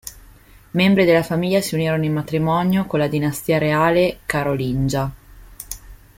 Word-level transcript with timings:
Membri 0.71 1.05
della 1.05 1.21
famiglia 1.21 1.61
si 1.61 1.75
unirono 1.75 2.03
in 2.05 2.11
matrimonio 2.11 2.85
con 2.87 2.97
la 2.97 3.05
dinastia 3.07 3.59
reale 3.59 4.21
Carolingia. 4.25 5.11